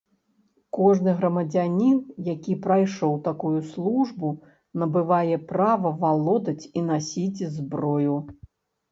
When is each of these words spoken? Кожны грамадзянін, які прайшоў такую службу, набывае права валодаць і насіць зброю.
Кожны 0.75 1.11
грамадзянін, 1.17 1.97
які 2.29 2.55
прайшоў 2.63 3.11
такую 3.27 3.59
службу, 3.73 4.27
набывае 4.83 5.37
права 5.51 5.91
валодаць 6.05 6.69
і 6.81 6.83
насіць 6.87 7.43
зброю. 7.59 8.15